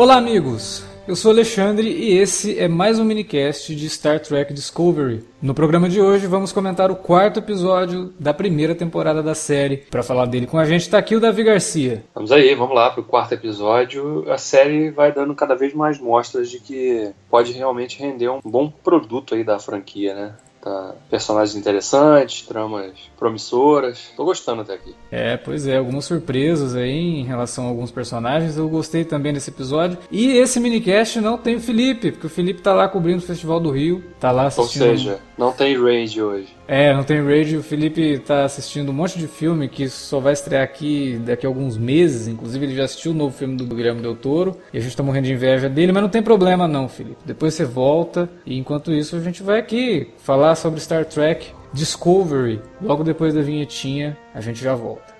[0.00, 0.82] Olá, amigos!
[1.06, 5.22] Eu sou Alexandre e esse é mais um minicast de Star Trek Discovery.
[5.42, 9.76] No programa de hoje vamos comentar o quarto episódio da primeira temporada da série.
[9.90, 12.02] Para falar dele com a gente está aqui o Davi Garcia.
[12.14, 14.24] Vamos aí, vamos lá para o quarto episódio.
[14.32, 18.70] A série vai dando cada vez mais mostras de que pode realmente render um bom
[18.70, 20.34] produto aí da franquia, né?
[20.62, 24.12] Tá, personagens interessantes, tramas promissoras.
[24.14, 24.94] Tô gostando até aqui.
[25.10, 28.58] É, pois é, algumas surpresas aí em relação a alguns personagens.
[28.58, 29.96] Eu gostei também desse episódio.
[30.10, 33.58] E esse minicast não tem o Felipe, porque o Felipe tá lá cobrindo o Festival
[33.58, 34.82] do Rio, tá lá assistindo.
[34.82, 36.48] Ou seja, não tem Rage hoje.
[36.68, 37.56] É, não tem Rage.
[37.56, 41.48] O Felipe tá assistindo um monte de filme que só vai estrear aqui daqui a
[41.48, 42.28] alguns meses.
[42.28, 45.02] Inclusive, ele já assistiu o novo filme do Guilherme Del Toro e a gente tá
[45.02, 47.16] morrendo de inveja dele, mas não tem problema não, Felipe.
[47.24, 51.52] Depois você volta e enquanto isso a gente vai aqui falar falar sobre Star Trek
[51.72, 52.60] Discovery.
[52.80, 55.19] Logo depois da vinhetinha, a gente já volta.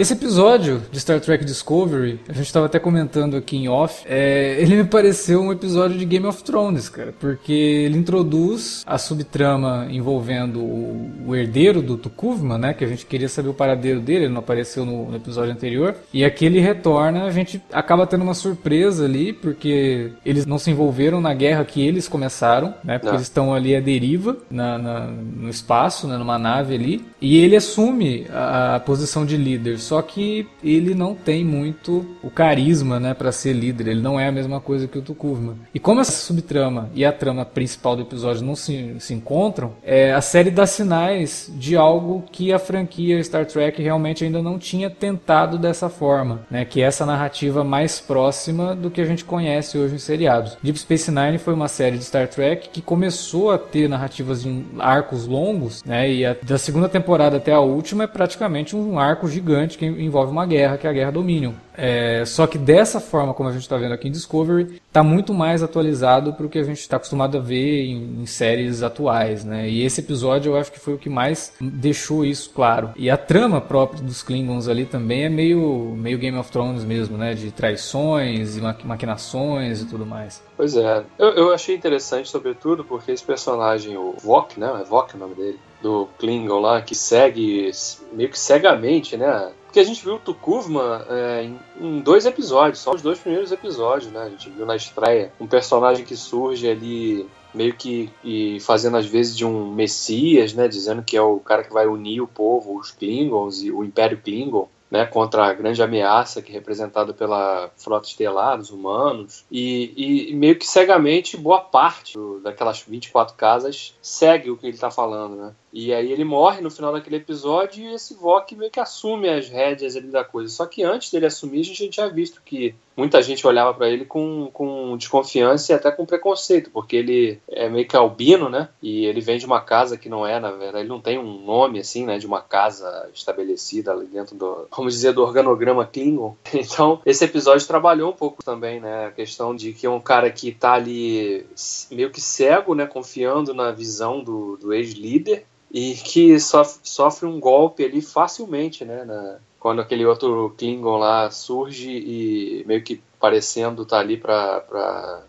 [0.00, 4.56] Esse episódio de Star Trek Discovery, a gente estava até comentando aqui em off, é,
[4.58, 9.88] ele me pareceu um episódio de Game of Thrones, cara, porque ele introduz a subtrama
[9.90, 14.24] envolvendo o, o herdeiro do Tukuvma, né, que a gente queria saber o paradeiro dele,
[14.24, 18.22] ele não apareceu no, no, episódio anterior, e aqui ele retorna, a gente acaba tendo
[18.22, 23.08] uma surpresa ali, porque eles não se envolveram na guerra que eles começaram, né, porque
[23.08, 23.16] não.
[23.16, 27.54] eles estão ali à deriva, na, na, no espaço, né, numa nave ali, e ele
[27.54, 33.12] assume a, a posição de líder só que ele não tem muito o carisma, né,
[33.12, 33.88] para ser líder.
[33.88, 35.56] Ele não é a mesma coisa que o Tukuvma.
[35.74, 40.12] E como essa subtrama e a trama principal do episódio não se, se encontram, é,
[40.12, 44.88] a série dá sinais de algo que a franquia Star Trek realmente ainda não tinha
[44.88, 49.76] tentado dessa forma, né, que é essa narrativa mais próxima do que a gente conhece
[49.76, 50.56] hoje em seriados.
[50.62, 54.66] Deep Space Nine foi uma série de Star Trek que começou a ter narrativas em
[54.78, 59.26] arcos longos, né, e a, da segunda temporada até a última é praticamente um arco
[59.26, 61.52] gigante que envolve uma guerra, que é a Guerra Dominion.
[61.82, 65.32] É, só que dessa forma, como a gente está vendo aqui em Discovery, está muito
[65.32, 69.46] mais atualizado para o que a gente está acostumado a ver em, em, séries atuais,
[69.46, 69.66] né?
[69.66, 72.90] E esse episódio eu acho que foi o que mais deixou isso claro.
[72.96, 77.16] E a trama própria dos Klingons ali também é meio, meio Game of Thrones mesmo,
[77.16, 77.32] né?
[77.32, 80.42] De traições e maquinações e tudo mais.
[80.58, 84.70] Pois é, eu, eu achei interessante, sobretudo, porque esse personagem, o Vok, né?
[84.82, 87.70] É Vok o nome dele, do Klingon lá, que segue
[88.12, 89.50] meio que cegamente, né?
[89.70, 93.52] Porque a gente viu o Tukuvma é, em, em, dois episódios, só os dois primeiros
[93.52, 94.22] episódios, né?
[94.22, 99.06] A gente viu na estreia um personagem que surge ali meio que e fazendo às
[99.06, 100.68] vezes de um messias, né?
[100.68, 104.20] Dizendo que é o cara que vai unir o povo, os Klingons e o Império
[104.22, 110.30] Klingon né, contra a grande ameaça que é representada pela frota estelar, os humanos, e,
[110.30, 114.90] e meio que cegamente boa parte do, daquelas 24 casas segue o que ele está
[114.90, 115.54] falando, né?
[115.72, 119.48] E aí ele morre no final daquele episódio e esse Vok meio que assume as
[119.48, 120.52] rédeas ali da coisa.
[120.52, 123.88] Só que antes dele assumir, a gente já tinha visto que muita gente olhava para
[123.88, 128.68] ele com, com desconfiança e até com preconceito, porque ele é meio que albino, né?
[128.82, 131.42] E ele vem de uma casa que não é, na verdade, ele não tem um
[131.44, 132.18] nome assim, né?
[132.18, 136.36] De uma casa estabelecida ali dentro do, vamos dizer, do organograma Klingon.
[136.70, 139.06] Então, esse episódio trabalhou um pouco também, né?
[139.06, 141.46] A questão de que é um cara que tá ali
[141.90, 142.86] meio que cego, né?
[142.86, 149.04] Confiando na visão do, do ex-líder e que sofre, um golpe ali facilmente, né?
[149.04, 155.22] Na, quando aquele outro Klingon lá surge e meio que parecendo tá ali para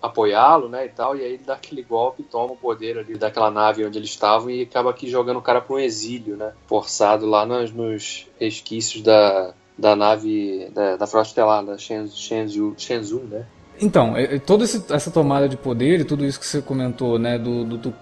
[0.00, 3.50] apoiá-lo, né, e tal, e aí ele dá aquele golpe, toma o poder ali daquela
[3.50, 7.26] nave onde eles estavam e acaba aqui jogando o cara para um exílio, né, forçado
[7.26, 13.44] lá nos, nos resquícios da, da nave da, da frota estelar, da Shenzhou, Shenzhou né.
[13.82, 17.36] Então, é, é, toda essa tomada de poder e tudo isso que você comentou, né,
[17.36, 17.92] do, do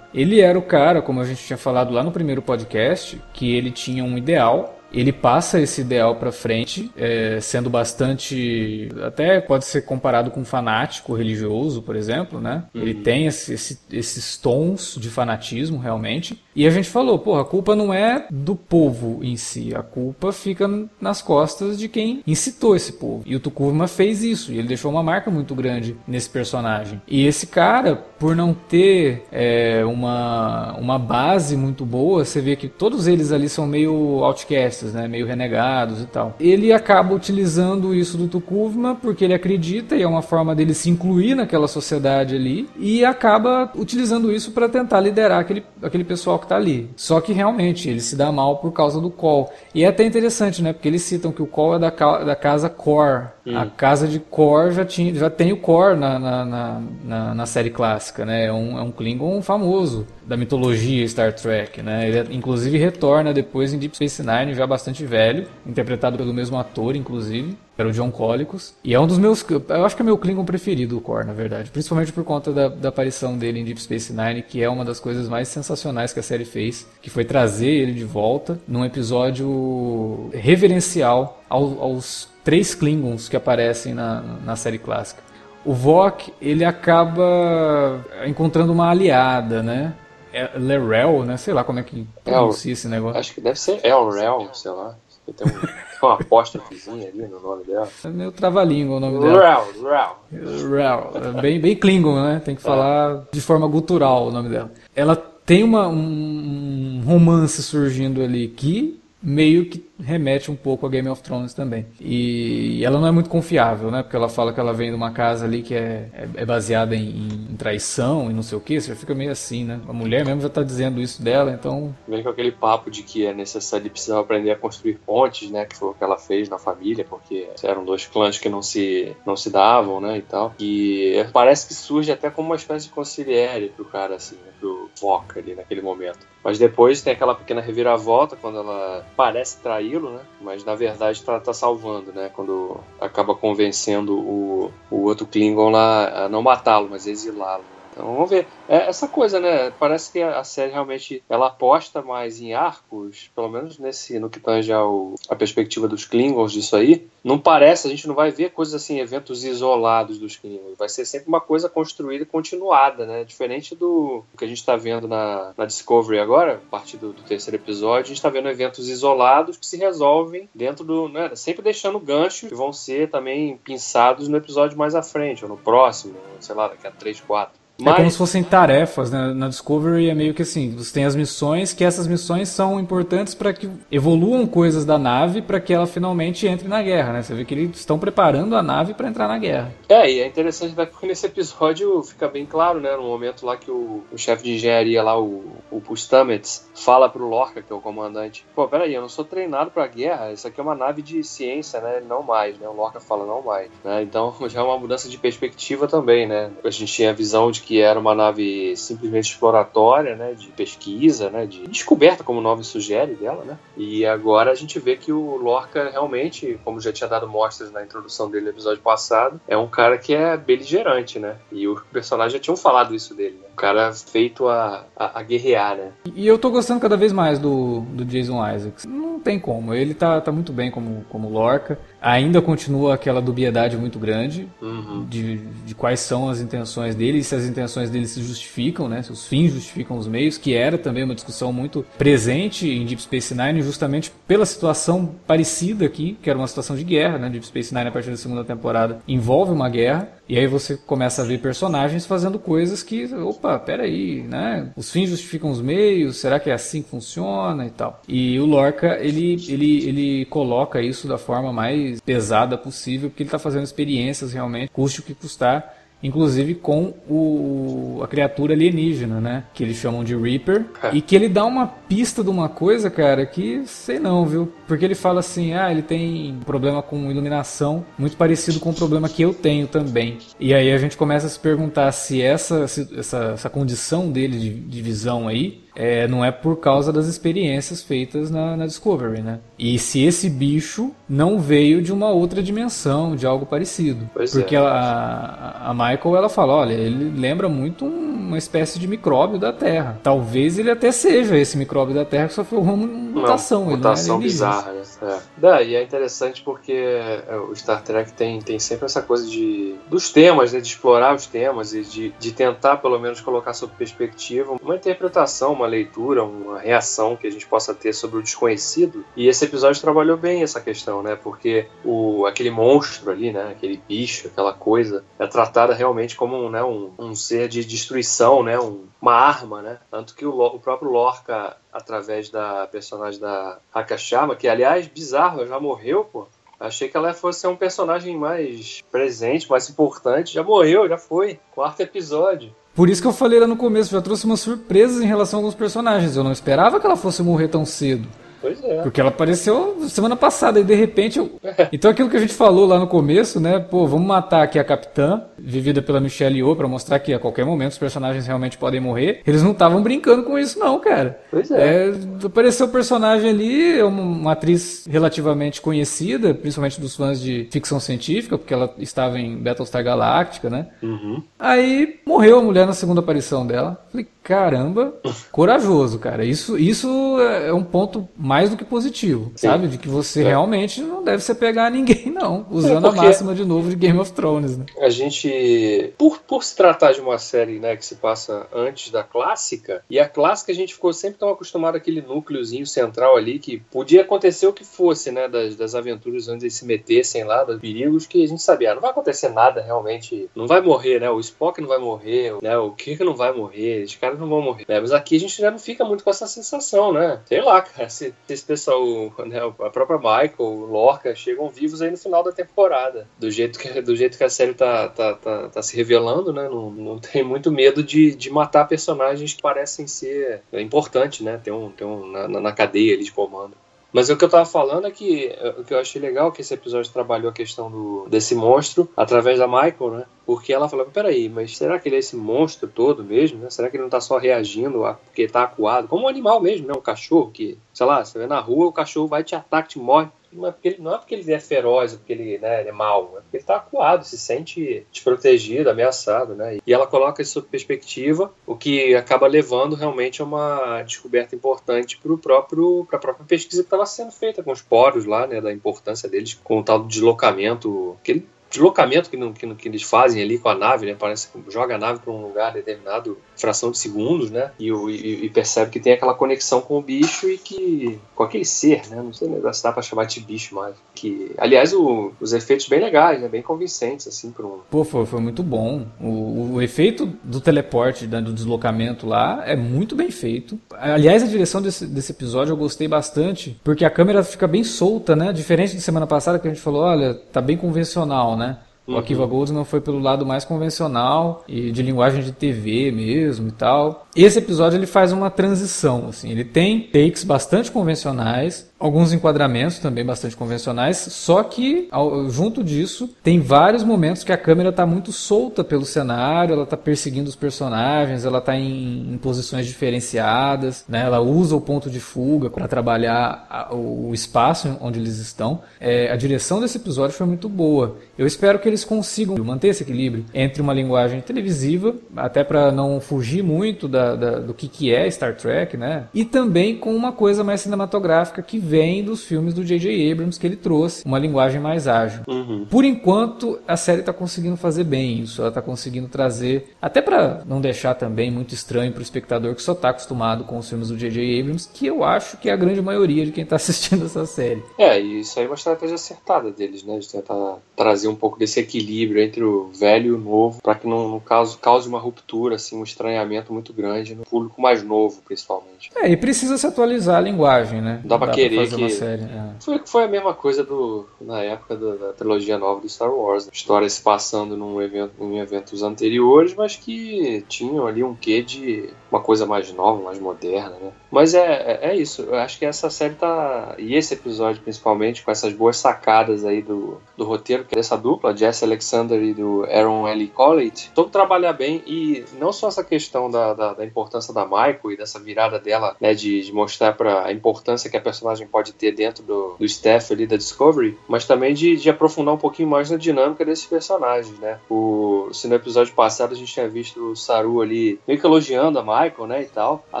[0.12, 3.70] ele era o cara, como a gente tinha falado lá no primeiro podcast, que ele
[3.70, 9.82] tinha um ideal ele passa esse ideal para frente, é, sendo bastante, até pode ser
[9.82, 12.64] comparado com um fanático religioso, por exemplo, né?
[12.74, 12.82] Uhum.
[12.82, 16.40] Ele tem esse, esse, esses tons de fanatismo realmente.
[16.54, 20.32] E a gente falou, pô, a culpa não é do povo em si, a culpa
[20.32, 20.68] fica
[21.00, 23.22] nas costas de quem incitou esse povo.
[23.24, 27.00] E o Tukuma fez isso, e ele deixou uma marca muito grande nesse personagem.
[27.08, 32.68] E esse cara, por não ter é, uma, uma base muito boa, você vê que
[32.68, 35.06] todos eles ali são meio outcasts, né?
[35.08, 36.34] meio renegados e tal.
[36.40, 40.90] Ele acaba utilizando isso do Tukuma porque ele acredita e é uma forma dele se
[40.90, 46.44] incluir naquela sociedade ali, e acaba utilizando isso para tentar liderar aquele, aquele pessoal que
[46.44, 46.90] está ali.
[46.96, 49.52] Só que realmente ele se dá mal por causa do Call.
[49.74, 50.72] E é até interessante, né?
[50.72, 53.28] Porque eles citam que o Call é da, da casa Core.
[53.46, 53.56] Hum.
[53.56, 57.46] A casa de Core já, tinha, já tem o Core na, na, na, na, na
[57.46, 58.46] série clássica, né?
[58.46, 62.08] É um, é um Klingon famoso da mitologia Star Trek, né?
[62.08, 66.96] Ele inclusive retorna depois em Deep Space Nine, já bastante velho, interpretado pelo mesmo ator,
[66.96, 68.74] inclusive, era o John Colicos.
[68.82, 71.32] E é um dos meus, eu acho que é meu Klingon preferido, o Core, na
[71.32, 74.84] verdade, principalmente por conta da, da aparição dele em Deep Space Nine, que é uma
[74.84, 78.84] das coisas mais sensacionais que a série fez, que foi trazer ele de volta num
[78.84, 85.22] episódio reverencial aos, aos três Klingons que aparecem na, na série clássica.
[85.64, 89.94] O Vok, ele acaba encontrando uma aliada, né?
[90.32, 91.36] É Lerel, né?
[91.36, 93.18] Sei lá como é que pronuncia esse negócio.
[93.18, 94.96] Acho que deve ser Elrel, sei lá.
[95.36, 95.68] Tem, um, tem
[96.02, 97.88] uma apóstrofe ali no nome dela.
[98.04, 99.40] É meio trava-língua o nome dela.
[99.40, 101.12] Rel, Rel.
[101.14, 102.42] É bem, bem Klingon, né?
[102.44, 102.64] Tem que é.
[102.64, 104.72] falar de forma gutural o nome dela.
[104.96, 111.08] Ela tem uma, um romance surgindo ali que meio que remete um pouco a Game
[111.08, 111.86] of Thrones também.
[112.00, 114.02] E ela não é muito confiável, né?
[114.02, 116.94] Porque ela fala que ela vem de uma casa ali que é, é, é baseada
[116.94, 118.80] em, em, traição e não sei o que.
[118.80, 119.80] Você fica meio assim, né?
[119.88, 121.94] A mulher mesmo já tá dizendo isso dela, então.
[122.06, 125.64] Vem com aquele papo de que é necessário, precisar aprender a construir pontes, né?
[125.64, 129.14] Que foi o que ela fez na família, porque eram dois clãs que não se,
[129.24, 130.18] não se davam, né?
[130.18, 130.54] E tal.
[130.58, 134.52] E parece que surge até como uma espécie de conciliere pro cara, assim, né?
[134.58, 136.32] Pro Voca ali naquele momento.
[136.44, 139.58] Mas depois tem aquela pequena reviravolta quando ela parece
[140.00, 140.20] né?
[140.40, 142.30] Mas na verdade está tá salvando, né?
[142.34, 147.64] Quando acaba convencendo o, o outro Klingon lá a não matá-lo, mas exilá-lo.
[147.92, 148.46] Então vamos ver.
[148.68, 149.70] É essa coisa, né?
[149.78, 154.40] Parece que a série realmente ela aposta mais em arcos, pelo menos nesse no que
[154.40, 157.06] tange ao, a perspectiva dos Klingons disso aí.
[157.22, 160.78] Não parece, a gente não vai ver coisas assim, eventos isolados dos Klingons.
[160.78, 163.24] Vai ser sempre uma coisa construída e continuada, né?
[163.24, 167.22] Diferente do que a gente está vendo na, na Discovery agora, a partir do, do
[167.22, 171.08] terceiro episódio, a gente está vendo eventos isolados que se resolvem dentro do.
[171.08, 171.30] Né?
[171.36, 175.56] Sempre deixando ganchos que vão ser também pinçados no episódio mais à frente, ou no
[175.56, 177.61] próximo, sei lá, daqui a 3, 4.
[177.82, 177.94] Mas...
[177.94, 179.32] É como se fossem tarefas, né?
[179.34, 183.34] Na Discovery é meio que assim, você tem as missões, que essas missões são importantes
[183.34, 187.22] para que evoluam coisas da nave para que ela finalmente entre na guerra, né?
[187.22, 189.72] Você vê que eles estão preparando a nave para entrar na guerra.
[189.88, 192.96] É, e é interessante porque nesse episódio fica bem claro, né?
[192.96, 197.28] No momento lá que o, o chefe de engenharia lá, o, o Stamets, fala pro
[197.28, 200.60] Lorca, que é o comandante, pô, peraí, eu não sou treinado pra guerra, isso aqui
[200.60, 202.02] é uma nave de ciência, né?
[202.06, 202.68] Não mais, né?
[202.68, 204.02] O Lorca fala não mais, né?
[204.02, 206.50] Então já é uma mudança de perspectiva também, né?
[206.64, 211.30] A gente tinha a visão de que era uma nave simplesmente exploratória, né, de pesquisa,
[211.30, 213.58] né, de descoberta, como o nome sugere dela, né?
[213.76, 217.82] E agora a gente vê que o Lorca realmente, como já tinha dado mostras na
[217.82, 221.36] introdução dele no episódio passado, é um cara que é beligerante, né?
[221.50, 223.48] E os personagens já tinham falado isso dele, né?
[223.52, 225.92] Um cara feito a, a, a, guerrear, né?
[226.14, 228.84] E eu tô gostando cada vez mais do, do Jason Isaacs.
[228.84, 233.76] Não tem como, ele tá, tá muito bem como, como Lorca ainda continua aquela dubiedade
[233.76, 235.06] muito grande uhum.
[235.08, 239.02] de, de quais são as intenções dele e se as intenções dele se justificam, né?
[239.02, 243.02] Se os fins justificam os meios, que era também uma discussão muito presente em Deep
[243.02, 247.30] Space Nine, justamente pela situação parecida aqui, que era uma situação de guerra, né?
[247.30, 251.22] Deep Space Nine, a partir da segunda temporada, envolve uma guerra, e aí você começa
[251.22, 254.70] a ver personagens fazendo coisas que, opa, peraí, né?
[254.76, 258.00] Os fins justificam os meios, será que é assim que funciona e tal?
[258.08, 263.28] E o Lorca, ele, ele, ele coloca isso da forma mais pesada possível, porque ele
[263.28, 269.44] está fazendo experiências realmente, custe o que custar, inclusive com o, a criatura alienígena, né?
[269.54, 270.66] Que eles chamam de Reaper.
[270.82, 270.94] É.
[270.94, 274.52] E que ele dá uma pista de uma coisa, cara, que sei não, viu?
[274.66, 279.08] Porque ele fala assim: ah, ele tem problema com iluminação muito parecido com o problema
[279.08, 280.18] que eu tenho também.
[280.38, 284.38] E aí a gente começa a se perguntar se essa, se, essa, essa condição dele
[284.38, 289.22] de, de visão aí é, não é por causa das experiências feitas na, na, Discovery,
[289.22, 289.40] né?
[289.58, 294.08] E se esse bicho não veio de uma outra dimensão, de algo parecido.
[294.12, 294.58] Pois Porque é.
[294.58, 299.98] a, a Michael, ela fala, olha, ele lembra muito uma espécie de micróbio da Terra.
[300.02, 303.62] Talvez ele até seja esse micróbio da Terra que sofreu uma mutação.
[303.62, 304.82] Uma mutação bizarra, né?
[305.02, 305.64] É.
[305.64, 310.10] e é interessante porque é, o Star Trek tem, tem sempre essa coisa de dos
[310.10, 314.56] temas, né, de explorar os temas e de, de tentar pelo menos colocar sob perspectiva
[314.62, 319.04] uma interpretação, uma leitura, uma reação que a gente possa ter sobre o desconhecido.
[319.16, 321.16] E esse episódio trabalhou bem essa questão, né?
[321.16, 326.62] Porque o, aquele monstro ali, né, aquele bicho, aquela coisa, é tratada realmente como né,
[326.62, 329.78] um, um ser de destruição, né, um, uma arma, né?
[329.90, 335.58] Tanto que o, o próprio Lorca, através da personagem da Hakashama, que aliás, bizarro, já
[335.58, 336.28] morreu, pô.
[336.60, 340.32] Achei que ela fosse ser um personagem mais presente, mais importante.
[340.32, 341.40] Já morreu, já foi.
[341.52, 342.54] Quarto episódio.
[342.72, 345.42] Por isso que eu falei lá no começo, já trouxe umas surpresas em relação a
[345.42, 346.16] alguns personagens.
[346.16, 348.08] Eu não esperava que ela fosse morrer tão cedo.
[348.42, 348.82] Pois é.
[348.82, 351.40] Porque ela apareceu semana passada e de repente eu...
[351.72, 353.58] Então aquilo que a gente falou lá no começo, né?
[353.58, 357.46] Pô, vamos matar aqui a capitã, vivida pela Michelle Yeoh, pra mostrar que a qualquer
[357.46, 359.22] momento os personagens realmente podem morrer.
[359.26, 361.20] Eles não estavam brincando com isso não, cara.
[361.30, 361.88] Pois é.
[361.88, 361.92] é
[362.26, 367.78] apareceu o personagem ali, é uma, uma atriz relativamente conhecida, principalmente dos fãs de ficção
[367.78, 370.66] científica, porque ela estava em Battlestar Galactica, né?
[370.82, 371.22] Uhum.
[371.38, 373.84] Aí morreu a mulher na segunda aparição dela.
[373.90, 374.94] Falei, caramba,
[375.30, 376.24] corajoso, cara.
[376.24, 376.88] Isso, isso
[377.20, 379.46] é um ponto mais do que positivo, Sim.
[379.46, 379.68] sabe?
[379.68, 380.28] De que você é.
[380.28, 382.46] realmente não deve se pegar a ninguém, não.
[382.50, 384.64] Usando é a máxima de novo de Game of Thrones, né?
[384.78, 389.02] A gente, por, por se tratar de uma série né, que se passa antes da
[389.02, 393.58] clássica, e a clássica a gente ficou sempre tão acostumado àquele núcleozinho central ali que
[393.70, 395.28] podia acontecer o que fosse, né?
[395.28, 398.74] Das, das aventuras onde eles se metessem lá, dos perigos, que a gente sabia, ah,
[398.76, 401.10] não vai acontecer nada realmente, não vai morrer, né?
[401.10, 402.56] O Spock não vai morrer, né?
[402.56, 404.64] O Kirk não vai morrer, os caras não vão morrer.
[404.66, 404.80] Né?
[404.80, 407.20] Mas aqui a gente já não fica muito com essa sensação, né?
[407.26, 411.96] Sei lá, cara, se esse pessoal, né, a própria Michael, Lorca, chegam vivos aí no
[411.96, 413.06] final da temporada.
[413.18, 416.48] Do jeito que, do jeito que a série tá, tá, tá, tá se revelando, né?
[416.48, 421.40] Não, não tem muito medo de, de matar personagens que parecem ser importantes, né?
[421.42, 423.54] Tem um, tem um na, na cadeia ali de comando.
[423.92, 426.30] Mas o que eu tava falando é que é, o que eu achei legal é
[426.30, 430.04] que esse episódio trabalhou a questão do, desse monstro através da Michael, né?
[430.24, 433.40] Porque ela falava, peraí, mas será que ele é esse monstro todo mesmo?
[433.40, 433.50] Né?
[433.50, 435.88] Será que ele não tá só reagindo a, porque tá acuado?
[435.88, 436.74] Como um animal mesmo, né?
[436.76, 439.78] Um cachorro que, sei lá, você vê na rua, o cachorro vai te atacar, te
[439.78, 442.68] morre não é porque ele, não é porque ele é feroz, porque ele, né, ele
[442.70, 446.58] é mau, é porque ele está acuado, se sente desprotegido, ameaçado, né?
[446.66, 451.98] E ela coloca isso sob perspectiva, o que acaba levando realmente a uma descoberta importante
[451.98, 455.40] para próprio para a própria pesquisa que estava sendo feita com os poros lá, né,
[455.40, 460.22] da importância deles com o tal deslocamento que ele deslocamento que, que, que, eles fazem
[460.22, 460.96] ali com a nave, né?
[460.98, 464.52] Parece que joga a nave para um lugar determinado, fração de segundos, né?
[464.58, 467.98] E, e, e, percebe que tem aquela conexão com o bicho e que.
[468.14, 468.96] com aquele ser, né?
[469.02, 470.74] Não sei se dá para chamar de bicho mais.
[470.94, 473.28] Que, aliás, o, os efeitos bem legais, né?
[473.28, 474.60] Bem convincentes, assim, para um.
[474.70, 475.86] Pô, foi, foi muito bom.
[476.00, 480.58] O, o efeito do teleporte, né, do deslocamento lá, é muito bem feito.
[480.72, 485.16] Aliás, a direção desse, desse episódio eu gostei bastante, porque a câmera fica bem solta,
[485.16, 485.32] né?
[485.32, 488.41] Diferente de semana passada que a gente falou, olha, tá bem convencional, né?
[488.86, 488.94] Né?
[488.94, 493.48] O Akiva Gold não foi pelo lado mais convencional e de linguagem de TV mesmo
[493.48, 494.06] e tal.
[494.14, 500.04] Esse episódio ele faz uma transição, assim, ele tem takes bastante convencionais, alguns enquadramentos também
[500.04, 505.12] bastante convencionais, só que ao, junto disso tem vários momentos que a câmera está muito
[505.12, 511.02] solta pelo cenário, ela está perseguindo os personagens, ela está em, em, posições diferenciadas, né?
[511.02, 515.62] ela usa o ponto de fuga para trabalhar a, o, espaço onde eles estão.
[515.80, 517.96] É, a direção desse episódio foi muito boa.
[518.18, 523.00] Eu espero que eles consigam manter esse equilíbrio entre uma linguagem televisiva, até para não
[523.00, 526.08] fugir muito da, da, do que, que é Star Trek, né?
[526.14, 530.12] e também com uma coisa mais cinematográfica que vem dos filmes do J.J.
[530.12, 532.22] Abrams que ele trouxe, uma linguagem mais ágil.
[532.28, 532.66] Uhum.
[532.68, 537.42] Por enquanto, a série está conseguindo fazer bem isso, ela está conseguindo trazer, até para
[537.46, 540.88] não deixar também muito estranho para o espectador que só está acostumado com os filmes
[540.88, 541.40] do J.J.
[541.40, 544.62] Abrams, que eu acho que é a grande maioria de quem está assistindo essa série.
[544.78, 548.38] É, e isso aí é uma estratégia acertada deles, né, de tentar trazer um pouco
[548.38, 551.98] desse equilíbrio entre o velho e o novo, para que não, no caso cause uma
[551.98, 555.90] ruptura, assim, um estranhamento muito grande no público mais novo, principalmente.
[555.96, 558.00] É, e precisa se atualizar a linguagem, né?
[558.04, 558.82] Dá, Dá pra querer fazer que...
[558.82, 559.22] uma série.
[559.22, 559.52] É.
[559.60, 563.46] Foi, foi a mesma coisa do, na época da, da trilogia nova do Star Wars.
[563.46, 563.52] Né?
[563.52, 568.90] Histórias se passando num evento, em eventos anteriores, mas que tinham ali um quê de
[569.10, 570.92] uma coisa mais nova, mais moderna, né?
[571.10, 571.40] Mas é,
[571.82, 572.22] é, é, isso.
[572.22, 573.74] Eu acho que essa série tá.
[573.78, 577.98] E esse episódio, principalmente, com essas boas sacadas aí do, do roteiro, que é dessa
[577.98, 580.26] dupla, Jesse Alexander e do Aaron L.
[580.28, 581.82] Collett, todo trabalhar bem.
[581.86, 585.96] E não só essa questão da, da, da importância da Michael e dessa virada dela,
[586.00, 589.64] né, de, de mostrar para a importância que a personagem pode ter dentro do, do
[589.64, 593.66] staff ali da Discovery, mas também de, de aprofundar um pouquinho mais na dinâmica desses
[593.66, 594.58] personagens, né?
[594.70, 598.78] O se no episódio passado a gente tinha visto o Saru ali meio que elogiando
[598.78, 599.84] a Michael, né, e tal.
[599.92, 600.00] A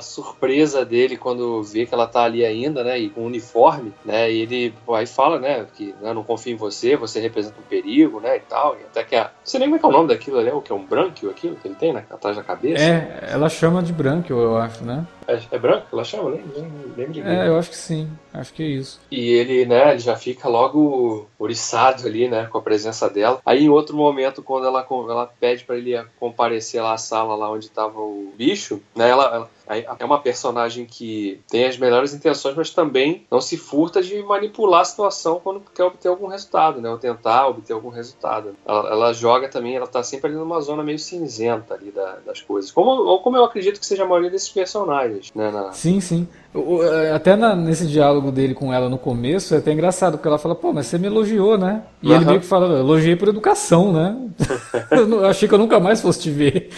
[0.00, 4.40] surpresa dele quando vê que ela tá ali ainda, né, e com uniforme, né, e
[4.40, 8.36] ele aí fala, né, que né, não confio em você, você representa um perigo, né,
[8.36, 8.76] e tal.
[8.76, 9.24] E até que a.
[9.24, 10.74] Não sei nem como é que é o nome daquilo ali, é o que é
[10.74, 12.82] um branco aquilo que ele tem, né, atrás da cabeça.
[12.82, 15.06] É, ela chama de branco, eu acho, né?
[15.26, 15.86] É, é branco?
[15.92, 16.30] Ela chama?
[16.30, 16.62] Nem, nem,
[16.96, 17.32] nem me liguei.
[17.32, 18.10] É, eu acho que sim.
[18.32, 19.00] Acho que é isso.
[19.10, 23.40] E ele, né, ele já fica logo oriçado ali, né, com a presença dela.
[23.44, 27.50] Aí em outro momento, quando ela, ela pede para ele comparecer lá à sala lá
[27.50, 29.50] onde tava o bicho, né, ela, ela
[29.98, 34.80] é uma personagem que tem as melhores intenções, mas também não se furta de manipular
[34.80, 36.90] a situação quando quer obter algum resultado, né?
[36.90, 38.56] Ou tentar obter algum resultado.
[38.66, 42.40] Ela, ela joga também, ela tá sempre ali numa zona meio cinzenta ali da, das
[42.40, 42.70] coisas.
[42.70, 45.50] Como, ou como eu acredito que seja a maioria desses personagens, né?
[45.50, 45.72] Na...
[45.72, 46.28] Sim, sim.
[46.54, 50.38] É, até na, nesse diálogo dele com ela no começo é até engraçado, porque ela
[50.38, 51.82] fala, pô, mas você me elogiou, né?
[52.02, 52.16] E uhum.
[52.16, 54.16] ele meio que fala, elogiei por educação, né?
[54.90, 56.70] eu achei que eu nunca mais fosse te ver.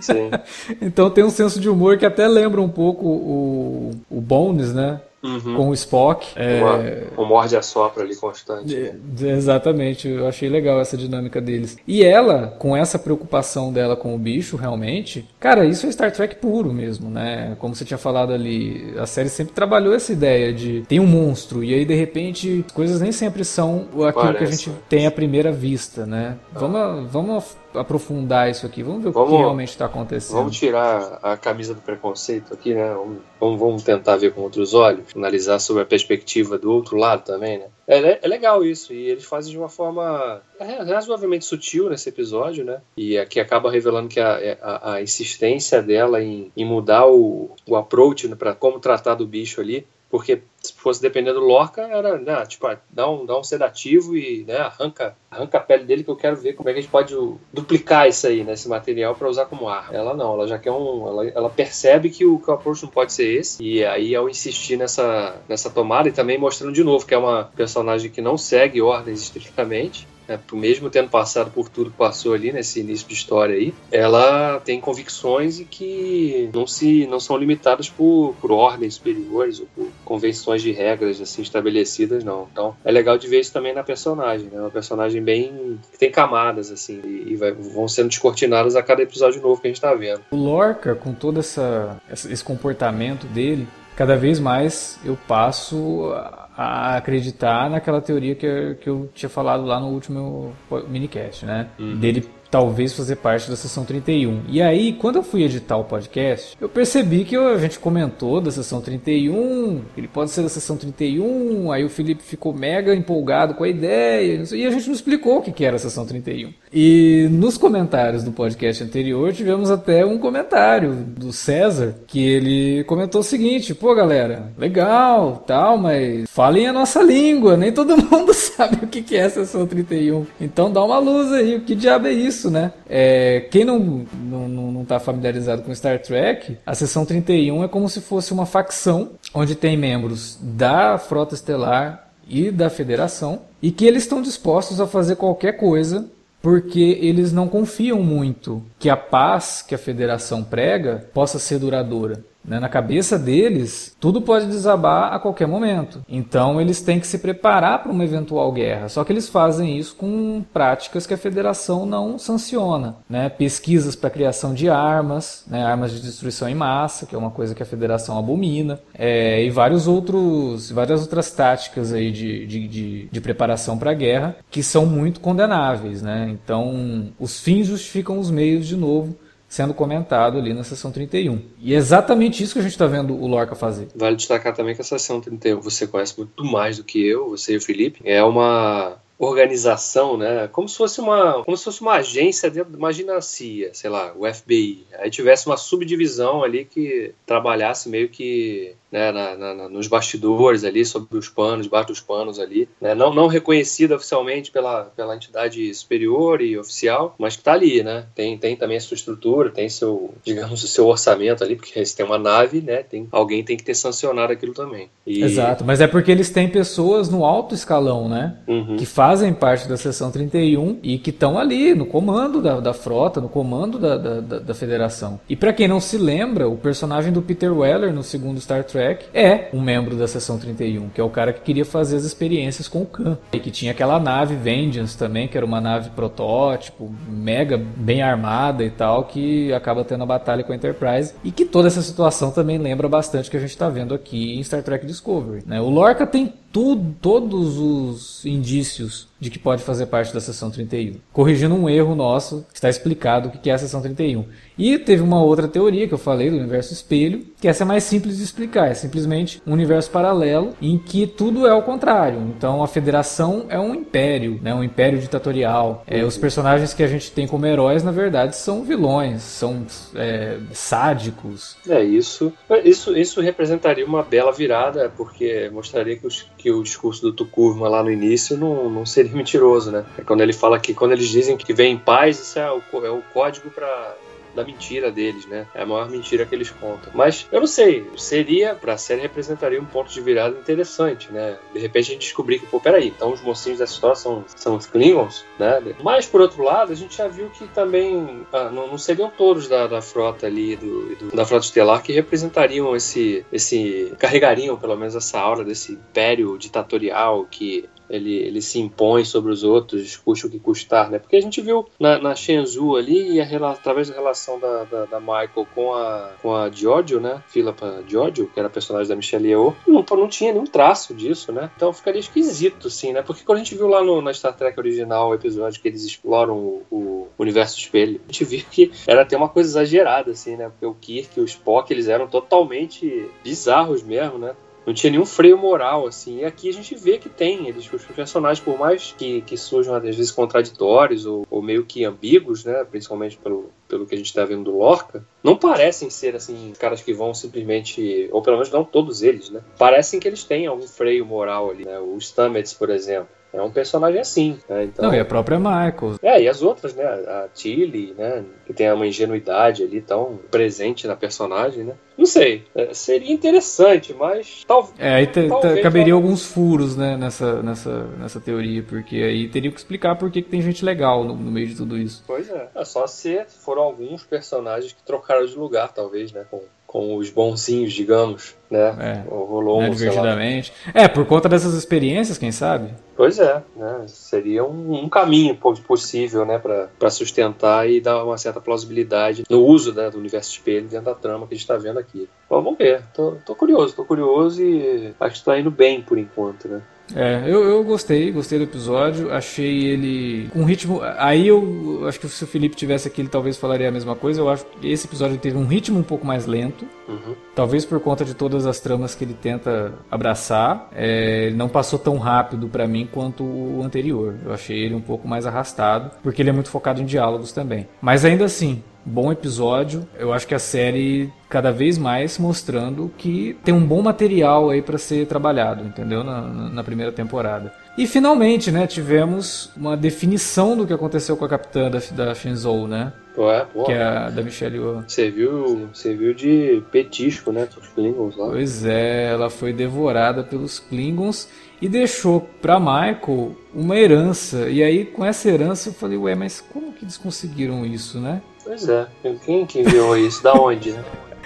[0.80, 5.00] então tem um senso de humor que até lembra um pouco o, o Bones, né?
[5.22, 5.56] Uhum.
[5.56, 6.28] com o Spock.
[6.34, 7.08] É...
[7.16, 8.74] Um morde a sopra ali constante.
[8.74, 8.96] É,
[9.26, 11.76] exatamente, eu achei legal essa dinâmica deles.
[11.86, 16.36] E ela, com essa preocupação dela com o bicho, realmente, cara, isso é Star Trek
[16.36, 17.54] puro mesmo, né?
[17.58, 21.62] Como você tinha falado ali, a série sempre trabalhou essa ideia de tem um monstro,
[21.62, 24.38] e aí de repente coisas nem sempre são aquilo Parece.
[24.38, 26.38] que a gente tem à primeira vista, né?
[26.54, 26.58] Ah.
[26.58, 28.82] Vamos, vamos aprofundar isso aqui.
[28.82, 30.36] Vamos ver vamos, o que realmente está acontecendo.
[30.36, 32.92] Vamos tirar a camisa do preconceito aqui, né?
[32.94, 37.58] Vamos, vamos, tentar ver com outros olhos, analisar sobre a perspectiva do outro lado também,
[37.58, 37.66] né?
[37.86, 40.42] É, é legal isso, e eles fazem de uma forma
[40.86, 42.80] razoavelmente sutil nesse episódio, né?
[42.96, 47.76] E aqui acaba revelando que a, a, a insistência dela em, em mudar o, o
[47.76, 52.18] approach né, para como tratar do bicho ali porque se fosse dependendo do Lorca, era,
[52.18, 56.04] né, tipo, ah, dá um, dá um sedativo e né, arranca, arranca a pele dele
[56.04, 57.14] que eu quero ver como é que a gente pode
[57.52, 59.88] duplicar isso aí, né, esse material para usar como ar.
[59.92, 61.08] Ela não, ela já quer um.
[61.08, 63.62] Ela, ela percebe que o, que o approach não pode ser esse.
[63.62, 67.44] E aí, ao insistir nessa, nessa tomada e também mostrando de novo que é uma
[67.56, 72.52] personagem que não segue ordens estritamente, né, mesmo tendo passado por tudo que passou ali
[72.52, 77.88] nesse início de história aí, ela tem convicções e que não se não são limitadas
[77.88, 82.48] por, por ordens superiores ou por convenções de regras assim estabelecidas não.
[82.50, 84.58] Então é legal de ver isso também na personagem, né?
[84.58, 89.40] Uma personagem bem que tem camadas assim e, vai, vão sendo descortinadas a cada episódio
[89.40, 90.22] novo que a gente está vendo.
[90.32, 96.12] O Lorca com todo essa, esse comportamento dele cada vez mais eu passo
[96.56, 100.52] a acreditar naquela teoria que eu, que eu tinha falado lá no último
[100.88, 101.68] minicast, né?
[101.78, 101.96] Uhum.
[101.96, 104.42] Dele talvez fazer parte da sessão 31.
[104.48, 108.50] E aí, quando eu fui editar o podcast, eu percebi que a gente comentou da
[108.50, 113.64] sessão 31, ele pode ser da sessão 31, aí o Felipe ficou mega empolgado com
[113.64, 116.52] a ideia, e a gente não explicou o que era a sessão 31.
[116.72, 123.20] E nos comentários do podcast anterior tivemos até um comentário do César, que ele comentou
[123.20, 128.84] o seguinte: pô, galera, legal, tal, mas falem a nossa língua, nem todo mundo sabe
[128.84, 130.26] o que é a sessão 31.
[130.40, 132.39] Então dá uma luz aí, o que diabo é isso?
[132.40, 132.72] Isso, né?
[132.88, 137.88] É, quem não, não, não tá familiarizado com Star Trek, a seção 31 é como
[137.88, 143.84] se fosse uma facção onde tem membros da Frota Estelar e da Federação e que
[143.84, 146.06] eles estão dispostos a fazer qualquer coisa
[146.40, 152.24] porque eles não confiam muito que a paz que a Federação prega possa ser duradoura.
[152.44, 152.58] Né?
[152.58, 156.02] Na cabeça deles, tudo pode desabar a qualquer momento.
[156.08, 158.88] Então eles têm que se preparar para uma eventual guerra.
[158.88, 162.96] Só que eles fazem isso com práticas que a federação não sanciona.
[163.08, 163.28] Né?
[163.28, 165.64] Pesquisas para criação de armas, né?
[165.64, 169.50] armas de destruição em massa, que é uma coisa que a federação abomina, é, e
[169.50, 174.62] vários outros, várias outras táticas aí de, de, de, de preparação para a guerra que
[174.62, 176.02] são muito condenáveis.
[176.02, 176.30] Né?
[176.30, 179.16] Então os fins justificam os meios de novo
[179.50, 181.42] sendo comentado ali na sessão 31.
[181.60, 183.88] E é exatamente isso que a gente está vendo o Lorca fazer.
[183.96, 187.54] Vale destacar também que a sessão 31 você conhece muito mais do que eu, você
[187.54, 188.00] e o Felipe.
[188.04, 190.48] É uma organização, né?
[190.48, 194.14] Como se fosse uma, como se fosse uma agência dentro, imagina a CIA, sei lá,
[194.16, 194.86] o FBI.
[194.98, 200.84] Aí tivesse uma subdivisão ali que trabalhasse meio que né, na, na, nos bastidores ali,
[200.84, 205.72] sobre os panos, debaixo dos panos ali, né, não, não reconhecida oficialmente pela, pela entidade
[205.74, 209.68] superior e oficial, mas que está ali, né, tem, tem também a sua estrutura, tem
[209.68, 213.56] seu, digamos, o seu orçamento ali, porque se tem uma nave, né, tem, alguém tem
[213.56, 214.88] que ter sancionado aquilo também.
[215.06, 215.22] E...
[215.22, 218.76] Exato, mas é porque eles têm pessoas no alto escalão, né, uhum.
[218.76, 223.20] que fazem parte da seção 31 e que estão ali no comando da, da frota,
[223.20, 225.20] no comando da, da, da, da federação.
[225.28, 228.79] E para quem não se lembra, o personagem do Peter Weller no segundo Star Trek
[228.80, 232.04] Trek, é um membro da Seção 31, que é o cara que queria fazer as
[232.04, 233.18] experiências com o Khan.
[233.30, 238.64] E que tinha aquela nave Vengeance também, que era uma nave protótipo, mega bem armada
[238.64, 241.12] e tal, que acaba tendo a batalha com a Enterprise.
[241.22, 244.38] E que toda essa situação também lembra bastante o que a gente está vendo aqui
[244.38, 245.42] em Star Trek Discovery.
[245.46, 245.60] Né?
[245.60, 250.94] O Lorca tem tudo, todos os indícios de que pode fazer parte da seção 31,
[251.12, 254.24] corrigindo um erro nosso, está explicado o que é a seção 31.
[254.56, 257.84] E teve uma outra teoria que eu falei do universo espelho, que essa é mais
[257.84, 262.20] simples de explicar, é simplesmente um universo paralelo em que tudo é ao contrário.
[262.36, 265.84] Então a federação é um império, né, um império ditatorial.
[265.86, 270.38] É, os personagens que a gente tem como heróis, na verdade, são vilões, são é,
[270.52, 271.56] sádicos.
[271.68, 272.32] É isso.
[272.64, 277.68] Isso, isso representaria uma bela virada, porque mostraria que, os, que o discurso do Tukurma
[277.68, 279.84] lá no início não, não seria mentiroso, né?
[279.98, 282.62] É quando ele fala que quando eles dizem que vem em paz, isso é o,
[282.84, 283.96] é o código para
[284.34, 285.46] da mentira deles, né?
[285.54, 286.92] É a maior mentira que eles contam.
[286.94, 291.38] Mas eu não sei, seria, pra série representaria um ponto de virada interessante, né?
[291.52, 294.56] De repente a gente descobrir que, pô, peraí, então os mocinhos dessa história são, são
[294.56, 295.60] os Klingons, né?
[295.82, 299.48] Mas por outro lado, a gente já viu que também ah, não, não, seriam todos
[299.48, 303.94] da, da frota ali, do, do, da frota estelar, que representariam esse, esse.
[303.98, 309.42] carregariam pelo menos essa aura desse império ditatorial que ele, ele se impõe sobre os
[309.42, 310.98] outros, custe o que custar, né?
[310.98, 314.84] Porque a gente viu na, na Shenzhou ali, e a, através da relação da, da,
[314.86, 317.22] da, Michael com a, com a Giorgio, né?
[317.28, 321.50] Philippa Giorgio, que era personagem da Michelle Yeoh, não, não tinha nenhum traço disso, né?
[321.56, 323.02] Então ficaria esquisito, assim, né?
[323.02, 325.84] Porque quando a gente viu lá no, na Star Trek original o episódio que eles
[325.84, 330.36] exploram o, o universo espelho, a gente viu que era até uma coisa exagerada, assim,
[330.36, 330.48] né?
[330.48, 334.34] Porque o Kirk e o Spock, eles eram totalmente bizarros mesmo, né?
[334.66, 336.18] Não tinha nenhum freio moral, assim.
[336.18, 337.48] E aqui a gente vê que tem.
[337.48, 341.84] Eles, os personagens, por mais que, que surjam às vezes contraditórios ou, ou meio que
[341.84, 342.64] ambíguos, né?
[342.64, 346.82] Principalmente pelo, pelo que a gente está vendo do Lorca, não parecem ser assim caras
[346.82, 349.40] que vão simplesmente, ou pelo menos não todos eles, né?
[349.58, 351.78] Parecem que eles têm algum freio moral ali, né?
[351.78, 353.19] O Stamets, por exemplo.
[353.32, 354.38] É um personagem assim.
[354.48, 354.64] Né?
[354.64, 355.96] Então, Não, e a própria Michael.
[356.02, 356.84] É, e as outras, né?
[356.84, 358.24] A Tilly, né?
[358.46, 361.74] Que tem uma ingenuidade ali tão presente na personagem, né?
[361.96, 362.44] Não sei.
[362.54, 365.62] É, seria interessante, mas tal, é, aí talvez.
[365.62, 366.96] Caberia alguns furos, né?
[366.96, 371.04] Nessa, nessa, nessa teoria, porque aí teria que explicar por que, que tem gente legal
[371.04, 372.02] no, no, meio de tudo isso.
[372.06, 372.48] Pois é.
[372.54, 376.24] É só se foram alguns personagens que trocaram de lugar, talvez, né?
[376.30, 376.40] Com
[376.70, 378.76] com os bonzinhos, digamos, né?
[378.78, 380.52] É, Rolou né, divertidamente.
[380.72, 382.72] É, por conta dessas experiências, quem sabe?
[382.96, 383.82] Pois é, né?
[383.88, 389.74] Seria um, um caminho possível, né, para sustentar e dar uma certa plausibilidade no uso
[389.74, 392.08] né, do universo espelho dentro da trama que a gente está vendo aqui.
[392.30, 395.98] Mas vamos ver, tô, tô curioso, tô curioso e acho que está indo bem por
[395.98, 396.62] enquanto, né?
[396.94, 400.80] É, eu, eu gostei, gostei do episódio, achei ele com um ritmo.
[400.98, 404.20] Aí eu acho que se o Felipe tivesse aqui, ele talvez falaria a mesma coisa.
[404.20, 407.14] Eu acho que esse episódio teve um ritmo um pouco mais lento, uhum.
[407.34, 410.68] talvez por conta de todas as tramas que ele tenta abraçar.
[410.74, 414.16] É, ele não passou tão rápido para mim quanto o anterior.
[414.24, 417.68] Eu achei ele um pouco mais arrastado, porque ele é muito focado em diálogos também.
[417.80, 419.86] Mas ainda assim, bom episódio.
[419.98, 424.60] Eu acho que a série cada vez mais mostrando que tem um bom material aí
[424.60, 426.02] para ser trabalhado, entendeu?
[426.02, 427.52] Na, na, primeira temporada.
[427.78, 432.66] E finalmente, né, tivemos uma definição do que aconteceu com a capitã da, da Shenzhou,
[432.66, 432.92] né?
[433.16, 434.84] Ué, que é a da Michelle Yeoh.
[434.88, 438.28] Serviu, serviu de petisco, né, os Klingons lá.
[438.28, 441.28] Pois é, ela foi devorada pelos Klingons
[441.60, 444.48] e deixou para Michael uma herança.
[444.48, 448.22] E aí, com essa herança, eu falei, ué, mas como que eles conseguiram isso, né?
[448.44, 448.86] Pois é,
[449.24, 450.22] quem que enviou isso?
[450.22, 450.84] Da onde, né?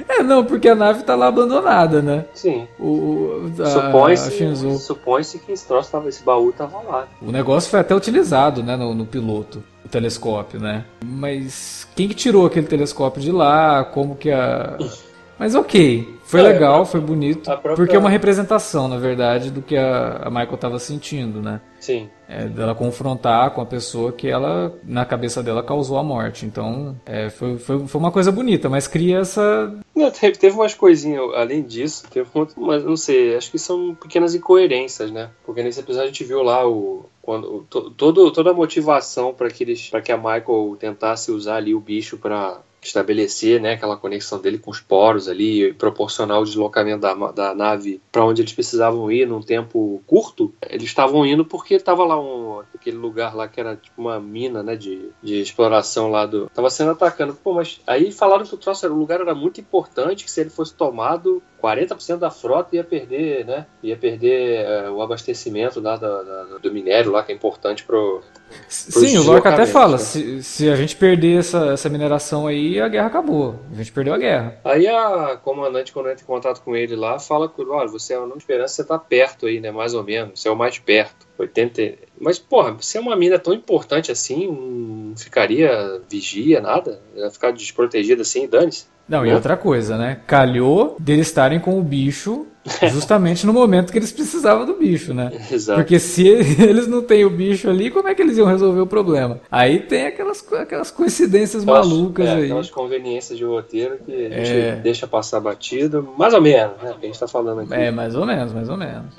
[0.08, 2.24] É, não, porque a nave tá lá abandonada, né?
[2.34, 2.66] Sim.
[2.78, 7.08] O, supõe-se supõe que esse troço tava, esse baú tava lá.
[7.22, 10.84] O negócio foi até utilizado, né, no, no piloto, o telescópio, né?
[11.04, 13.84] Mas quem que tirou aquele telescópio de lá?
[13.84, 14.76] Como que a.
[15.38, 17.74] Mas ok, foi é, legal, foi bonito, própria...
[17.74, 21.60] porque é uma representação, na verdade, do que a, a Michael estava sentindo, né?
[21.78, 22.08] Sim.
[22.26, 26.46] É, dela confrontar com a pessoa que ela, na cabeça dela, causou a morte.
[26.46, 29.74] Então, é, foi, foi, foi uma coisa bonita, mas cria essa.
[29.94, 34.34] Não, teve, teve umas coisinhas, além disso, teve mas não sei, acho que são pequenas
[34.34, 35.28] incoerências, né?
[35.44, 39.64] Porque nesse episódio a gente viu lá o, quando todo, toda a motivação para que
[39.64, 44.58] eles que a Michael tentasse usar ali o bicho para estabelecer né, aquela conexão dele
[44.58, 49.26] com os poros ali, proporcionar o deslocamento da, da nave para onde eles precisavam ir
[49.26, 53.76] num tempo curto, eles estavam indo porque estava lá um, aquele lugar lá que era
[53.76, 56.50] tipo uma mina né, de, de exploração lá do.
[56.50, 57.34] Tava sendo atacando.
[57.34, 60.40] Pô, mas aí falaram que o troço era, o lugar era muito importante, que se
[60.40, 63.66] ele fosse tomado, 40% da frota ia perder, né?
[63.82, 68.22] Ia perder é, o abastecimento lá do, do, do, minério lá, que é importante pro.
[68.68, 69.98] Sim, o Lorca até fala, né?
[69.98, 73.58] se, se a gente perder essa, essa mineração aí, a guerra acabou.
[73.72, 74.58] A gente perdeu a guerra.
[74.62, 78.18] Aí a comandante, quando entra em contato com ele lá, fala que, olha, você é
[78.18, 79.70] uma esperança, você tá perto aí, né?
[79.70, 80.40] Mais ou menos.
[80.40, 81.26] Você é o mais perto.
[81.38, 82.04] 80.
[82.20, 87.00] Mas, porra, se é uma mina tão importante assim, não ficaria vigia, nada?
[87.16, 88.86] Ia ficar desprotegida assim, dane-se.
[89.08, 90.18] Não, e outra coisa, né?
[90.26, 92.46] Calhou deles estarem com o bicho
[92.90, 95.30] justamente no momento que eles precisavam do bicho, né?
[95.50, 95.80] Exato.
[95.80, 98.86] Porque se eles não têm o bicho ali, como é que eles iam resolver o
[98.86, 99.40] problema?
[99.50, 102.44] Aí tem aquelas, aquelas coincidências aquelas, malucas é, aí.
[102.44, 104.76] Aquelas conveniências de roteiro que a gente é...
[104.76, 106.94] deixa passar batido, mais ou menos, né?
[106.98, 107.74] Que a gente tá falando aqui.
[107.74, 109.14] É, mais ou menos, mais ou menos.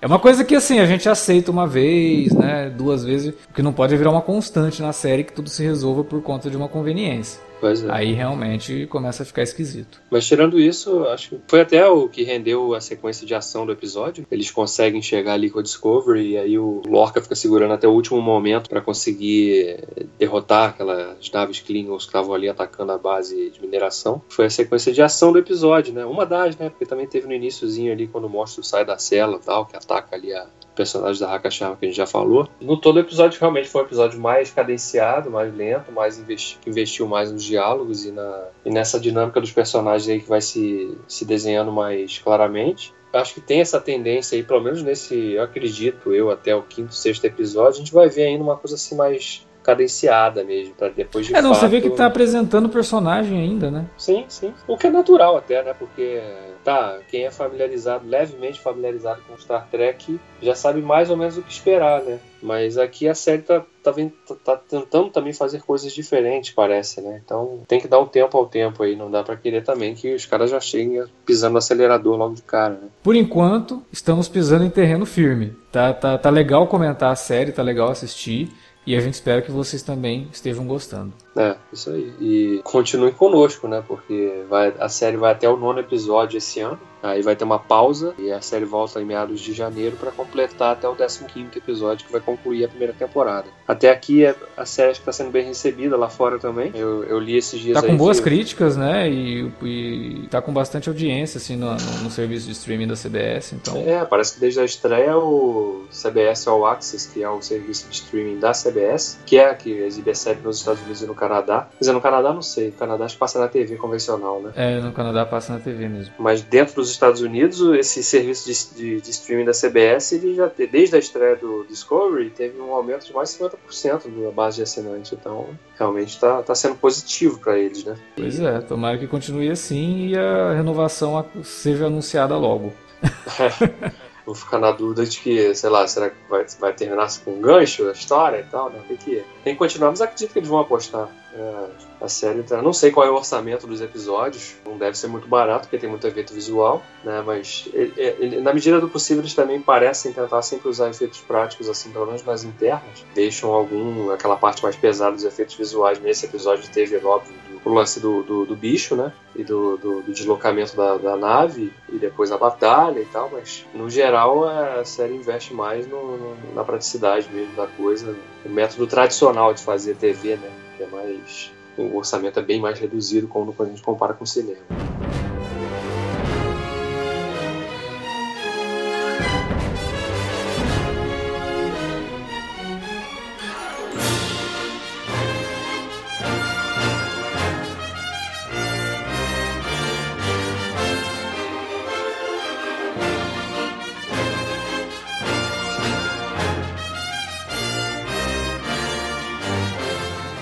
[0.00, 2.70] é uma coisa que assim, a gente aceita uma vez, né?
[2.70, 6.20] Duas vezes, porque não pode virar uma constante na série que tudo se resolva por
[6.22, 7.40] conta de uma conveniência.
[7.62, 7.86] Pois é.
[7.92, 10.02] Aí realmente começa a ficar esquisito.
[10.10, 13.70] Mas tirando isso, acho que foi até o que rendeu a sequência de ação do
[13.70, 14.26] episódio.
[14.32, 17.92] Eles conseguem chegar ali com a Discovery e aí o Lorca fica segurando até o
[17.92, 19.78] último momento para conseguir
[20.18, 24.20] derrotar aquelas naves Klingons que estavam ali atacando a base de mineração.
[24.28, 26.04] Foi a sequência de ação do episódio, né?
[26.04, 26.68] Uma das, né?
[26.68, 29.76] Porque também teve no iníciozinho ali quando o monstro sai da cela e tal, que
[29.76, 32.48] ataca ali a personagem da Hakashama que a gente já falou.
[32.60, 37.06] No todo o episódio realmente foi um episódio mais cadenciado, mais lento, mais investi investiu
[37.06, 41.24] mais nos diálogos e, na, e nessa dinâmica dos personagens aí que vai se, se
[41.24, 42.94] desenhando mais claramente.
[43.12, 46.94] Acho que tem essa tendência aí, pelo menos nesse, eu acredito, eu até o quinto,
[46.94, 51.26] sexto episódio, a gente vai ver ainda uma coisa assim mais cadenciada mesmo, para depois
[51.26, 51.60] de É, não, fato...
[51.60, 53.86] você vê que tá apresentando o personagem ainda, né?
[53.96, 54.52] Sim, sim.
[54.66, 55.74] O que é natural até, né?
[55.78, 56.20] Porque
[56.64, 61.42] tá, quem é familiarizado, levemente familiarizado com Star Trek, já sabe mais ou menos o
[61.42, 62.18] que esperar, né?
[62.42, 67.20] Mas aqui a série tá, tá, tá, tá tentando também fazer coisas diferentes, parece, né?
[67.24, 70.12] Então tem que dar um tempo ao tempo aí, não dá para querer também que
[70.12, 72.88] os caras já cheguem pisando no acelerador logo de cara, né?
[73.02, 75.54] Por enquanto, estamos pisando em terreno firme.
[75.70, 78.50] Tá, tá, tá legal comentar a série, tá legal assistir.
[78.86, 81.12] E a gente espera que vocês também estejam gostando.
[81.36, 82.12] É, isso aí.
[82.20, 83.82] E continue conosco, né?
[83.86, 86.78] Porque vai, a série vai até o nono episódio esse ano.
[87.02, 90.74] Aí vai ter uma pausa e a série volta em meados de janeiro para completar
[90.74, 91.18] até o 15
[91.56, 93.48] episódio, que vai concluir a primeira temporada.
[93.66, 94.24] Até aqui
[94.56, 96.70] a série está sendo bem recebida lá fora também.
[96.72, 97.80] Eu, eu li esses dias.
[97.80, 99.10] Tá com boas críticas, né?
[99.10, 103.52] E, e tá com bastante audiência assim no, no, no, serviço de streaming da CBS.
[103.54, 103.82] Então...
[103.84, 107.96] É, parece que desde a estreia o CBS All Access, que é o serviço de
[107.96, 111.14] streaming da CBS, que é a que exibe a série nos Estados Unidos e no
[111.22, 111.68] Canadá.
[111.70, 112.66] Quer dizer, no Canadá não sei.
[112.66, 114.52] No Canadá acho que passa na TV convencional, né?
[114.56, 116.12] É, no Canadá passa na TV mesmo.
[116.18, 120.50] Mas dentro dos Estados Unidos, esse serviço de, de, de, streaming da CBS, ele já
[120.70, 124.62] desde a estreia do Discovery, teve um aumento de mais de 50% da base de
[124.64, 125.12] assinantes.
[125.12, 125.46] Então,
[125.78, 127.94] realmente está tá sendo positivo para eles, né?
[128.16, 132.72] Pois é, tomara que continue assim e a renovação seja anunciada logo.
[134.24, 137.40] Vou ficar na dúvida de que, sei lá, será que vai, vai terminar com um
[137.40, 138.80] gancho a história e tal, né?
[138.86, 141.08] Tem que, tem que continuar, mas acredito que eles vão apostar.
[141.34, 141.66] É,
[142.00, 145.26] a série, então, não sei qual é o orçamento dos episódios, não deve ser muito
[145.26, 147.22] barato, porque tem muito efeito visual, né?
[147.24, 151.68] Mas ele, ele, na medida do possível eles também parecem tentar sempre usar efeitos práticos,
[151.68, 153.04] assim, pelo menos nas internas.
[153.14, 155.98] Deixam algum, aquela parte mais pesada dos efeitos visuais.
[156.00, 159.12] Nesse episódio teve, óbvio, o lance do, do, do, bicho, né?
[159.36, 163.64] E do, do, do deslocamento da, da, nave e depois a batalha e tal, mas
[163.74, 168.86] no geral a série investe mais no, no, na praticidade mesmo da coisa, o método
[168.86, 170.50] tradicional de fazer TV, né?
[170.76, 171.52] Que é mais.
[171.76, 174.60] O orçamento é bem mais reduzido quando a gente compara com o cinema.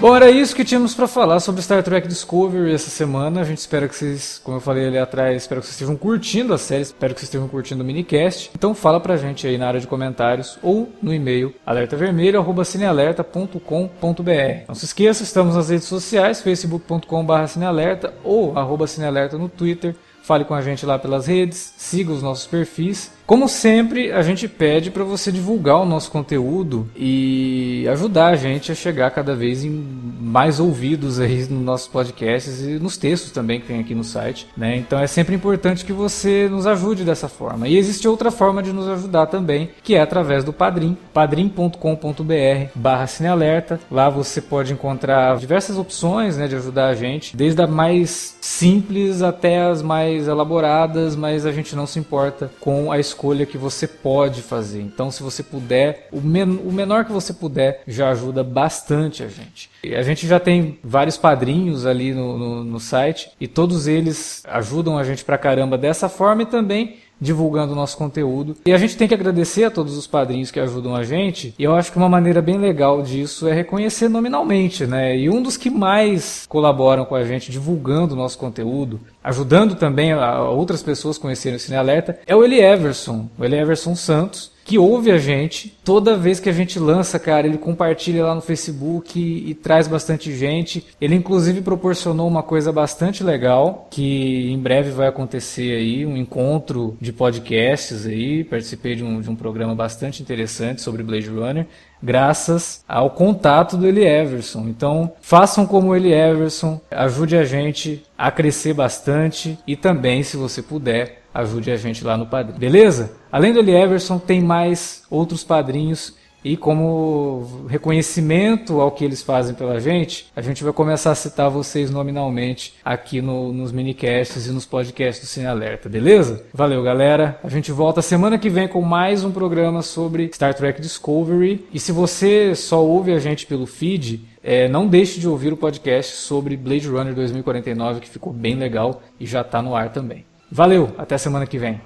[0.01, 3.43] Bom, era isso que tínhamos para falar sobre Star Trek Discovery essa semana.
[3.43, 6.55] A gente espera que vocês, como eu falei ali atrás, espero que vocês estejam curtindo
[6.55, 8.51] a série, espero que vocês estejam curtindo o minicast.
[8.55, 14.65] Então fala pra gente aí na área de comentários ou no e-mail alertavermelho@cinealerta.com.br.
[14.67, 19.95] Não se esqueça, estamos nas redes sociais, facebook.com/cinealerta ou arroba cinealerta no Twitter.
[20.23, 24.49] Fale com a gente lá pelas redes, siga os nossos perfis Como sempre, a gente
[24.49, 29.63] pede para você divulgar o nosso conteúdo e ajudar a gente a chegar cada vez
[29.63, 34.03] em mais ouvidos aí nos nossos podcasts e nos textos também que tem aqui no
[34.03, 34.77] site, né?
[34.77, 37.69] Então é sempre importante que você nos ajude dessa forma.
[37.69, 43.79] E existe outra forma de nos ajudar também, que é através do Padrim, padrim.com.br/barra cinealerta.
[43.89, 49.23] Lá você pode encontrar diversas opções, né, de ajudar a gente, desde a mais simples
[49.23, 53.87] até as mais elaboradas, mas a gente não se importa com a escolha que você
[53.87, 54.81] pode fazer.
[54.81, 59.29] Então, se você puder, o, men o menor que você puder já ajuda bastante a
[59.29, 59.71] gente.
[59.85, 64.97] A gente já tem vários padrinhos ali no, no, no site e todos eles ajudam
[64.97, 68.57] a gente pra caramba dessa forma e também divulgando o nosso conteúdo.
[68.65, 71.55] E a gente tem que agradecer a todos os padrinhos que ajudam a gente.
[71.59, 75.17] E eu acho que uma maneira bem legal disso é reconhecer nominalmente, né?
[75.17, 80.13] E um dos que mais colaboram com a gente divulgando o nosso conteúdo, ajudando também
[80.13, 83.95] a outras pessoas a conhecerem o Cine Alerta, é o Eli Everson, o Eli Everson
[83.95, 85.77] Santos que ouve a gente.
[85.85, 89.89] Toda vez que a gente lança, cara, ele compartilha lá no Facebook e, e, traz
[89.89, 90.87] bastante gente.
[91.01, 96.97] Ele inclusive proporcionou uma coisa bastante legal que em breve vai acontecer aí, um encontro
[97.01, 98.45] de podcasts aí.
[98.45, 101.67] Participei de um, de um programa bastante interessante sobre Blade Runner
[102.03, 104.69] graças ao contato do Eli Everson.
[104.69, 110.63] Então, façam como Eli Everson, ajude a gente a crescer bastante e também, se você
[110.63, 112.59] puder, ajude a gente lá no padrinho.
[112.59, 113.13] Beleza?
[113.31, 119.55] Além do Eli Everson, tem mais outros padrinhos e como reconhecimento ao que eles fazem
[119.55, 124.51] pela gente, a gente vai começar a citar vocês nominalmente aqui no, nos minicasts e
[124.51, 126.43] nos podcasts do Cine Alerta, beleza?
[126.53, 127.39] Valeu, galera.
[127.45, 131.67] A gente volta semana que vem com mais um programa sobre Star Trek Discovery.
[131.73, 135.59] E se você só ouve a gente pelo feed, é, não deixe de ouvir o
[135.59, 140.30] podcast sobre Blade Runner 2049, que ficou bem legal e já está no ar também.
[140.51, 141.81] Valeu, até semana que vem.